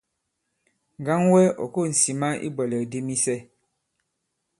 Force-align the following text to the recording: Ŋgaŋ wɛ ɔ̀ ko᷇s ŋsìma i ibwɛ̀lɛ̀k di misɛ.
Ŋgaŋ 1.01 1.21
wɛ 1.31 1.41
ɔ̀ 1.63 1.67
ko᷇s 1.73 1.93
ŋsìma 1.97 2.29
i 2.35 2.39
ibwɛ̀lɛ̀k 2.47 2.83
di 2.91 2.99
misɛ. 3.07 3.35